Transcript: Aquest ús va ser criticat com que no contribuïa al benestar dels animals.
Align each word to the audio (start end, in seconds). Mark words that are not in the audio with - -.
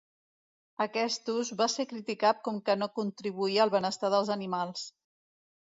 Aquest 0.85 1.29
ús 1.33 1.51
va 1.59 1.67
ser 1.73 1.85
criticat 1.91 2.41
com 2.49 2.59
que 2.71 2.77
no 2.81 2.89
contribuïa 2.97 3.63
al 3.69 3.75
benestar 3.79 4.13
dels 4.17 4.35
animals. 4.41 4.91